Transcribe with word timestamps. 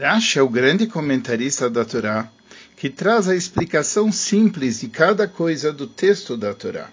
Rashi 0.00 0.38
é 0.38 0.42
o 0.42 0.48
grande 0.48 0.86
comentarista 0.86 1.68
da 1.68 1.84
Torá, 1.84 2.26
que 2.74 2.88
traz 2.88 3.28
a 3.28 3.36
explicação 3.36 4.10
simples 4.10 4.80
de 4.80 4.88
cada 4.88 5.28
coisa 5.28 5.74
do 5.74 5.86
texto 5.86 6.38
da 6.38 6.54
Torá. 6.54 6.88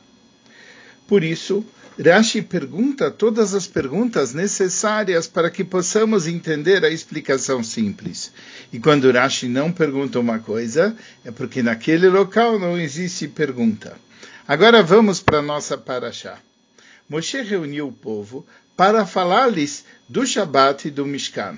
Por 1.07 1.23
isso, 1.23 1.65
Rashi 1.97 2.41
pergunta 2.41 3.09
todas 3.09 3.54
as 3.54 3.65
perguntas 3.65 4.33
necessárias 4.33 5.25
para 5.25 5.49
que 5.49 5.63
possamos 5.63 6.28
entender 6.28 6.83
a 6.83 6.89
explicação 6.89 7.63
simples. 7.63 8.33
E 8.73 8.78
quando 8.78 9.10
Rashi 9.10 9.48
não 9.48 9.71
pergunta 9.71 10.20
uma 10.20 10.39
coisa, 10.39 10.94
é 11.24 11.32
porque 11.32 11.64
naquele 11.64 12.10
local 12.10 12.60
não 12.60 12.78
existe 12.78 13.26
pergunta. 13.26 13.96
Agora 14.46 14.84
vamos 14.84 15.21
para 15.21 15.39
a 15.39 15.42
nossa 15.42 15.78
paraxá. 15.78 16.39
Moshe 17.08 17.42
reuniu 17.42 17.88
o 17.88 17.94
povo 17.94 18.46
para 18.76 19.05
falar-lhes 19.05 19.86
do 20.10 20.28
Shabat 20.28 20.89
e 20.89 20.92
do 20.92 21.05
Mishkan. 21.05 21.58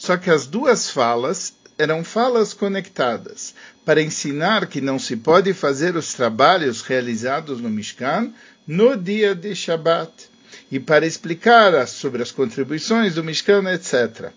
Só 0.00 0.16
que 0.16 0.30
as 0.30 0.46
duas 0.46 0.88
falas 0.88 1.52
eram 1.76 2.02
falas 2.02 2.54
conectadas, 2.54 3.54
para 3.84 4.00
ensinar 4.00 4.66
que 4.66 4.80
não 4.80 4.98
se 4.98 5.14
pode 5.14 5.52
fazer 5.52 5.94
os 5.94 6.14
trabalhos 6.14 6.80
realizados 6.80 7.60
no 7.60 7.68
Mishkan 7.68 8.32
no 8.66 8.96
dia 8.96 9.34
de 9.34 9.54
Shabat, 9.54 10.10
e 10.72 10.80
para 10.80 11.06
explicar 11.06 11.86
sobre 11.86 12.22
as 12.22 12.32
contribuições 12.32 13.16
do 13.16 13.22
Mishkan, 13.22 13.70
etc. 13.74 14.32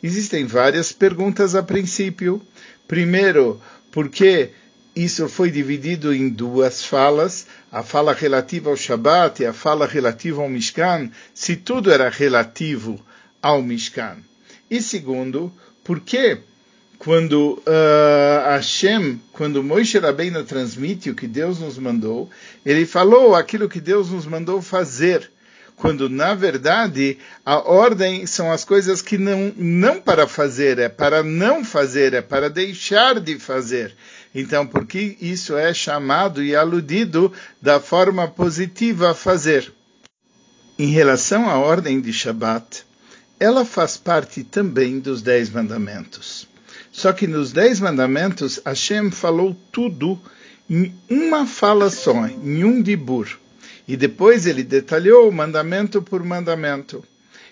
Existem 0.00 0.46
várias 0.46 0.92
perguntas 0.92 1.56
a 1.56 1.64
princípio. 1.64 2.40
Primeiro, 2.86 3.60
por 3.90 4.08
que 4.08 4.50
isso 4.94 5.28
foi 5.28 5.50
dividido 5.50 6.14
em 6.14 6.28
duas 6.28 6.84
falas, 6.84 7.48
a 7.72 7.82
fala 7.82 8.14
relativa 8.14 8.70
ao 8.70 8.76
Shabat 8.76 9.42
e 9.42 9.46
a 9.46 9.52
fala 9.52 9.84
relativa 9.84 10.40
ao 10.42 10.48
Mishkan, 10.48 11.10
se 11.34 11.56
tudo 11.56 11.90
era 11.90 12.08
relativo 12.08 13.04
ao 13.42 13.60
Mishkan. 13.60 14.18
E 14.70 14.82
segundo, 14.82 15.52
por 15.82 16.00
que 16.00 16.38
quando 16.98 17.62
uh, 17.66 18.48
Hashem, 18.48 19.20
quando 19.32 19.62
Moisés 19.62 20.02
Rabbeinu 20.02 20.42
transmite 20.44 21.10
o 21.10 21.14
que 21.14 21.28
Deus 21.28 21.60
nos 21.60 21.78
mandou, 21.78 22.28
ele 22.66 22.84
falou 22.84 23.34
aquilo 23.34 23.68
que 23.68 23.80
Deus 23.80 24.10
nos 24.10 24.26
mandou 24.26 24.60
fazer, 24.60 25.30
quando 25.76 26.10
na 26.10 26.34
verdade 26.34 27.16
a 27.46 27.58
ordem 27.58 28.26
são 28.26 28.50
as 28.50 28.64
coisas 28.64 29.00
que 29.00 29.16
não 29.16 29.52
não 29.56 30.00
para 30.00 30.26
fazer, 30.26 30.78
é 30.80 30.88
para 30.88 31.22
não 31.22 31.64
fazer, 31.64 32.14
é 32.14 32.20
para 32.20 32.50
deixar 32.50 33.20
de 33.20 33.38
fazer. 33.38 33.94
Então, 34.34 34.66
por 34.66 34.84
que 34.84 35.16
isso 35.20 35.56
é 35.56 35.72
chamado 35.72 36.42
e 36.42 36.54
aludido 36.54 37.32
da 37.62 37.80
forma 37.80 38.28
positiva 38.28 39.12
a 39.12 39.14
fazer? 39.14 39.72
Em 40.78 40.88
relação 40.88 41.48
à 41.48 41.58
ordem 41.58 42.00
de 42.00 42.12
Shabat, 42.12 42.84
ela 43.40 43.64
faz 43.64 43.96
parte 43.96 44.42
também 44.42 44.98
dos 44.98 45.22
Dez 45.22 45.50
Mandamentos. 45.50 46.48
Só 46.90 47.12
que 47.12 47.26
nos 47.26 47.52
Dez 47.52 47.78
Mandamentos, 47.78 48.60
Hashem 48.64 49.10
falou 49.10 49.56
tudo 49.70 50.18
em 50.68 50.94
uma 51.08 51.46
fala 51.46 51.90
só, 51.90 52.26
em 52.26 52.64
um 52.64 52.82
dibur. 52.82 53.28
E 53.86 53.96
depois 53.96 54.46
ele 54.46 54.62
detalhou 54.62 55.30
mandamento 55.32 56.02
por 56.02 56.22
mandamento. 56.22 57.02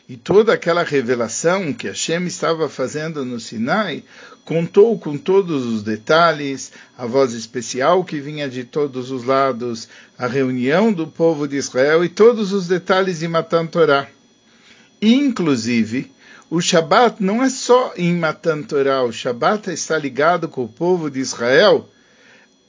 E 0.09 0.17
toda 0.17 0.53
aquela 0.53 0.84
revelação 0.84 1.73
que 1.73 1.89
Hashem 1.89 2.27
estava 2.27 2.69
fazendo 2.69 3.25
no 3.25 3.41
Sinai 3.41 4.05
contou 4.45 4.97
com 4.98 5.17
todos 5.17 5.67
os 5.67 5.83
detalhes, 5.83 6.71
a 6.97 7.06
voz 7.06 7.33
especial 7.33 8.05
que 8.05 8.21
vinha 8.21 8.48
de 8.48 8.62
todos 8.62 9.11
os 9.11 9.25
lados, 9.25 9.89
a 10.17 10.27
reunião 10.27 10.93
do 10.93 11.06
povo 11.06 11.48
de 11.48 11.56
Israel 11.56 12.05
e 12.05 12.09
todos 12.09 12.53
os 12.53 12.69
detalhes 12.69 13.19
de 13.19 13.27
Matan 13.27 13.67
Torah. 13.67 14.09
Inclusive, 15.09 16.11
o 16.51 16.61
Shabat 16.61 17.23
não 17.23 17.41
é 17.41 17.49
só 17.49 17.93
em 17.97 18.12
Matan 18.12 18.65
Torah, 18.65 19.05
o 19.05 19.12
Shabat 19.12 19.71
está 19.71 19.97
ligado 19.97 20.49
com 20.49 20.65
o 20.65 20.69
povo 20.69 21.09
de 21.09 21.21
Israel 21.21 21.89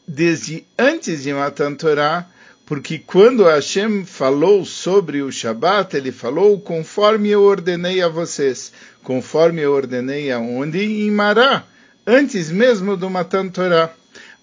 desde 0.08 0.64
antes 0.78 1.24
de 1.24 1.34
Matan 1.34 1.74
Torah, 1.74 2.30
porque 2.64 3.00
quando 3.00 3.46
Hashem 3.46 4.06
falou 4.06 4.64
sobre 4.66 5.24
o 5.24 5.32
Shabat, 5.32 5.98
ele 5.98 6.12
falou 6.12 6.62
conforme 6.62 7.30
eu 7.30 7.42
ordenei 7.42 8.04
a 8.04 8.08
vocês, 8.08 8.72
conforme 9.02 9.62
eu 9.62 9.74
ordenei 9.74 10.32
aonde? 10.32 10.84
Em 10.84 11.10
Mará, 11.10 11.64
antes 12.06 12.52
mesmo 12.52 12.96
do 12.96 13.10
Matan 13.10 13.48
Torah. 13.48 13.92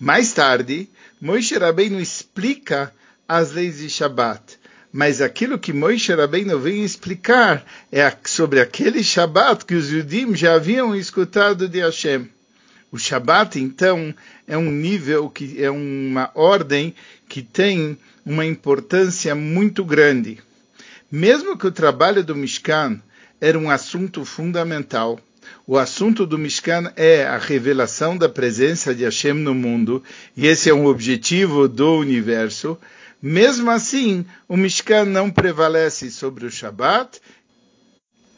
Mais 0.01 0.33
tarde, 0.33 0.89
Moshe 1.21 1.57
Rabbeinu 1.57 2.01
explica 2.01 2.93
as 3.29 3.53
leis 3.53 3.79
de 3.79 3.89
Shabat. 3.89 4.64
Mas 4.97 5.21
aquilo 5.21 5.59
que 5.59 5.73
Moshe 5.73 6.15
Rabbeinu 6.15 6.57
vem 6.57 6.85
explicar 6.85 7.67
é 7.91 8.17
sobre 8.27 8.61
aquele 8.61 9.03
Shabat 9.03 9.65
que 9.65 9.75
os 9.75 9.91
Yudim 9.91 10.37
já 10.37 10.55
haviam 10.55 10.95
escutado 10.95 11.69
de 11.69 11.81
Hashem. 11.81 12.29
O 12.93 12.97
Shabat, 12.97 13.59
então, 13.59 14.15
é 14.47 14.57
um 14.57 14.71
nível, 14.71 15.29
que 15.29 15.61
é 15.61 15.69
uma 15.69 16.31
ordem 16.33 16.95
que 17.29 17.43
tem 17.43 17.99
uma 18.25 18.47
importância 18.47 19.35
muito 19.35 19.85
grande. 19.85 20.39
Mesmo 21.11 21.59
que 21.59 21.67
o 21.67 21.73
trabalho 21.73 22.23
do 22.23 22.37
Mishkan 22.37 23.01
era 23.41 23.59
um 23.59 23.69
assunto 23.69 24.25
fundamental, 24.25 25.19
o 25.67 25.77
assunto 25.77 26.25
do 26.25 26.39
Mishkan 26.39 26.93
é 26.95 27.27
a 27.27 27.37
revelação 27.37 28.17
da 28.17 28.29
presença 28.29 28.95
de 28.95 29.03
Hashem 29.03 29.35
no 29.35 29.57
mundo, 29.57 30.05
e 30.37 30.47
esse 30.47 30.71
é 30.71 30.75
um 30.75 30.87
objetivo 30.87 31.67
do 31.67 31.99
universo. 31.99 32.79
Mesmo 33.27 33.71
assim, 33.71 34.27
o 34.47 34.55
Mishkan 34.55 35.07
não 35.07 35.31
prevalece 35.31 36.11
sobre 36.11 36.45
o 36.45 36.51
Shabat. 36.51 37.23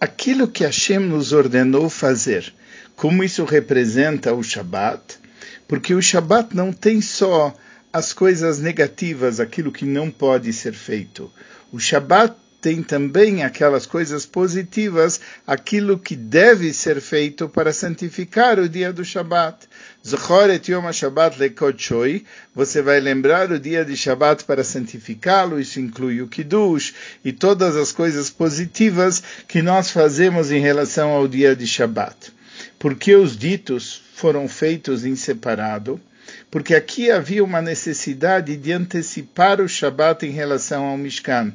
Aquilo 0.01 0.47
que 0.47 0.63
Hashem 0.63 1.01
nos 1.01 1.33
ordenou 1.33 1.91
fazer, 1.91 2.55
como 2.95 3.25
isso 3.25 3.45
representa 3.45 4.33
o 4.33 4.45
Shabat, 4.45 5.19
porque 5.67 5.93
o 5.93 6.01
Shabat 6.01 6.55
não 6.55 6.73
tem 6.73 7.01
só 7.01 7.53
as 7.93 8.13
coisas 8.13 8.61
negativas, 8.61 9.41
aquilo 9.41 9.73
que 9.73 9.85
não 9.85 10.09
pode 10.09 10.53
ser 10.53 10.73
feito. 10.73 11.33
O 11.73 11.81
Shabat 11.81 12.37
tem 12.67 12.83
também 12.83 13.45
aquelas 13.45 13.87
coisas 13.87 14.27
positivas, 14.27 15.21
aquilo 15.47 15.97
que 15.97 16.17
deve 16.17 16.75
ser 16.75 17.01
feito 17.01 17.49
para 17.49 17.73
santificar 17.73 18.59
o 18.59 18.69
dia 18.69 18.93
do 18.93 19.05
Shabat. 19.05 19.69
Zochoret 20.05 20.69
Yom 20.69 20.91
Shabbat 20.93 21.39
Lekotshoi, 21.39 22.25
você 22.53 22.83
vai 22.83 22.99
lembrar 22.99 23.53
o 23.53 23.61
dia 23.61 23.85
de 23.85 23.97
Shabat 23.97 24.43
para 24.43 24.65
santificá-lo, 24.65 25.61
isso 25.61 25.79
inclui 25.79 26.21
o 26.21 26.27
Kiddush 26.27 26.93
e 27.25 27.33
todas 27.33 27.77
as 27.77 27.93
coisas 27.93 28.31
positivas 28.31 29.23
que 29.47 29.63
nós 29.63 29.93
fazemos 29.93 30.51
em 30.51 30.59
relação 30.59 31.11
ao 31.11 31.29
dia 31.29 31.55
de 31.55 31.69
Shabat. 31.69 32.33
Porque 32.81 33.15
os 33.15 33.39
ditos 33.39 34.03
foram 34.17 34.49
feitos 34.49 35.05
em 35.05 35.15
separado? 35.15 36.01
Porque 36.51 36.75
aqui 36.75 37.13
havia 37.13 37.45
uma 37.45 37.63
necessidade 37.63 38.57
de 38.57 38.73
antecipar 38.73 39.61
o 39.61 39.69
Shabat 39.69 40.27
em 40.27 40.31
relação 40.31 40.85
ao 40.85 40.99
Mishkan 40.99 41.55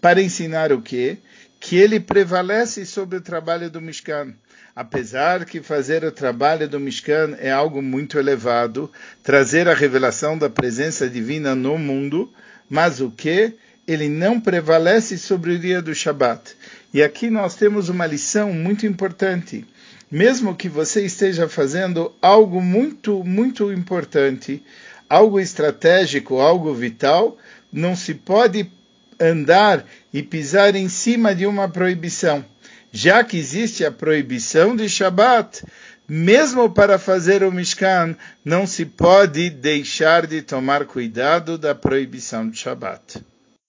para 0.00 0.22
ensinar 0.22 0.72
o 0.72 0.80
quê? 0.80 1.18
Que 1.60 1.76
ele 1.76 1.98
prevalece 1.98 2.86
sobre 2.86 3.18
o 3.18 3.20
trabalho 3.20 3.70
do 3.70 3.80
Mishkan. 3.80 4.34
Apesar 4.74 5.44
que 5.44 5.60
fazer 5.60 6.04
o 6.04 6.12
trabalho 6.12 6.68
do 6.68 6.78
Mishkan 6.78 7.36
é 7.40 7.50
algo 7.50 7.82
muito 7.82 8.16
elevado, 8.16 8.90
trazer 9.24 9.68
a 9.68 9.74
revelação 9.74 10.38
da 10.38 10.48
presença 10.48 11.08
divina 11.08 11.54
no 11.54 11.76
mundo, 11.76 12.32
mas 12.70 13.00
o 13.00 13.10
que? 13.10 13.54
Ele 13.88 14.08
não 14.08 14.40
prevalece 14.40 15.18
sobre 15.18 15.54
o 15.54 15.58
dia 15.58 15.82
do 15.82 15.94
Shabat. 15.94 16.54
E 16.94 17.02
aqui 17.02 17.28
nós 17.28 17.56
temos 17.56 17.88
uma 17.88 18.06
lição 18.06 18.52
muito 18.52 18.86
importante. 18.86 19.66
Mesmo 20.10 20.54
que 20.54 20.68
você 20.68 21.04
esteja 21.04 21.48
fazendo 21.48 22.14
algo 22.22 22.62
muito, 22.62 23.24
muito 23.24 23.72
importante, 23.72 24.62
algo 25.08 25.40
estratégico, 25.40 26.38
algo 26.38 26.72
vital, 26.72 27.36
não 27.72 27.96
se 27.96 28.14
pode 28.14 28.70
andar 29.20 29.84
e 30.12 30.22
pisar 30.22 30.74
em 30.74 30.88
cima 30.88 31.34
de 31.34 31.46
uma 31.46 31.68
proibição. 31.68 32.44
Já 32.92 33.22
que 33.22 33.36
existe 33.36 33.84
a 33.84 33.92
proibição 33.92 34.74
de 34.74 34.88
Shabat, 34.88 35.62
mesmo 36.08 36.70
para 36.70 36.98
fazer 36.98 37.42
o 37.42 37.52
Mishkan, 37.52 38.16
não 38.44 38.66
se 38.66 38.86
pode 38.86 39.50
deixar 39.50 40.26
de 40.26 40.40
tomar 40.40 40.86
cuidado 40.86 41.58
da 41.58 41.74
proibição 41.74 42.48
de 42.48 42.58
Shabat. 42.58 43.22